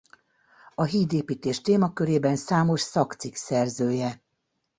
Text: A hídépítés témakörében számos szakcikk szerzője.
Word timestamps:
A 0.75 0.83
hídépítés 0.83 1.61
témakörében 1.61 2.35
számos 2.35 2.81
szakcikk 2.81 3.35
szerzője. 3.35 4.21